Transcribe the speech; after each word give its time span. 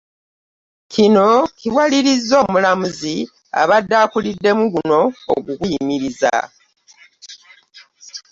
Kino 0.93 1.27
kiwalirizza 1.59 2.35
omulamuzi 2.45 3.15
abadde 3.61 3.95
akuliddemu 4.03 4.63
guno 4.73 4.99
okuguyimiriza 5.35 6.31